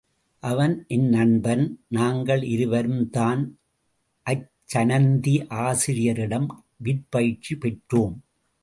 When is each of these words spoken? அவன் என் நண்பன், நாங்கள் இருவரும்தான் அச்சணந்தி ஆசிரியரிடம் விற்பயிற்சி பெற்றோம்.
அவன் 0.43 0.85
என் 0.87 1.09
நண்பன், 1.09 1.63
நாங்கள் 1.89 2.41
இருவரும்தான் 2.41 3.41
அச்சணந்தி 4.25 5.35
ஆசிரியரிடம் 5.61 6.49
விற்பயிற்சி 6.77 7.55
பெற்றோம். 7.55 8.17